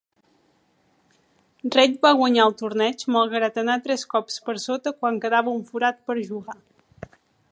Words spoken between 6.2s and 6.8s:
jugar.